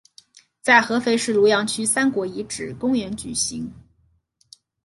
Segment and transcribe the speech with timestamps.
[0.63, 3.71] 在合肥市庐阳区三国遗址公园举行。